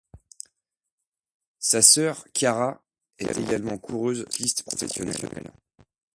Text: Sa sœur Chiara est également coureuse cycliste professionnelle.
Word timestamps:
Sa 1.59 1.83
sœur 1.83 2.25
Chiara 2.33 2.83
est 3.19 3.37
également 3.37 3.77
coureuse 3.77 4.25
cycliste 4.31 4.63
professionnelle. 4.63 5.51